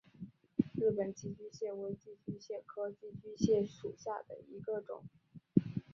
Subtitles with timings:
[0.79, 5.03] 日本寄居蟹为寄居蟹科寄居蟹属下的一个种。